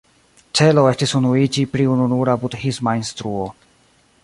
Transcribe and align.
Celo 0.59 0.85
estis 0.91 1.13
unuiĝi 1.19 1.67
pri 1.75 1.85
ununura 1.97 2.35
budhisma 2.45 2.97
instruo. 3.03 3.49